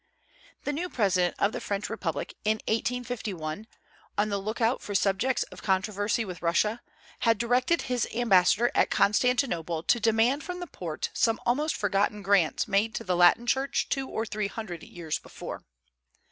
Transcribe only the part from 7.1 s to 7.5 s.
had